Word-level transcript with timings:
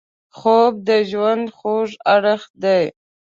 خوب 0.37 0.73
د 0.87 0.89
ژوند 1.09 1.45
خوږ 1.57 1.89
اړخ 2.15 2.41
دی 2.63 2.83